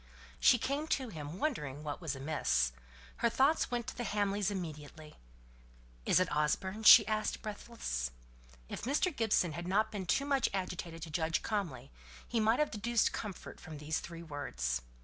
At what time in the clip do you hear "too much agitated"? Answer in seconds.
10.07-11.03